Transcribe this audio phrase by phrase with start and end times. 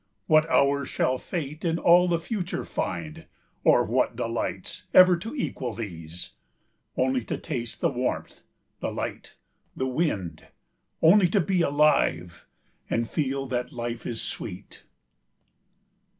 [0.25, 3.27] What hour shall Fate in all the future find,
[3.63, 6.31] Or what delights, ever to equal these:
[6.97, 8.41] Only to taste the warmth,
[8.79, 9.35] the light,
[9.75, 10.47] the wind,
[11.03, 12.47] Only to be alive,
[12.89, 14.85] and feel that life is sweet?